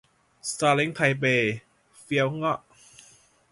[0.49, 1.23] ซาเล้งไทเป
[2.01, 2.59] เฟี๊ยวเงาะ